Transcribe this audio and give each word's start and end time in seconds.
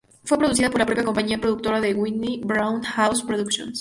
Fue 0.23 0.35
producida 0.39 0.71
por 0.71 0.79
la 0.79 0.87
propia 0.87 1.03
compañía 1.03 1.39
productora 1.39 1.79
de 1.79 1.93
Whitney, 1.93 2.41
Brown 2.43 2.81
House 2.81 3.21
Productions. 3.21 3.69